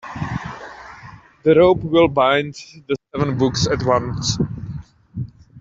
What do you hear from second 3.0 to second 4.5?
seven books at once.